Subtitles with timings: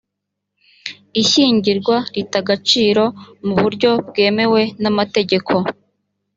[1.21, 3.03] ishyingirwa rita agaciro
[3.45, 5.51] mu buryo bwemewe n’amategeko